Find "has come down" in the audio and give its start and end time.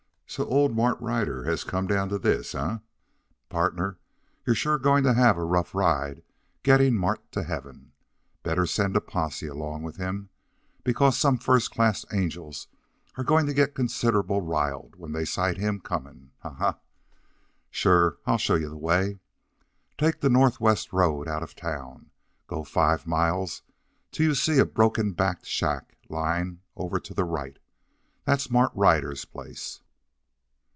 1.43-2.07